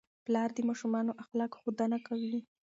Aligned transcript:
پلار 0.25 0.49
د 0.53 0.59
ماشومانو 0.69 1.11
د 1.15 1.19
اخلاقو 1.23 1.59
ښودنه 1.63 1.97
کوي. 2.07 2.39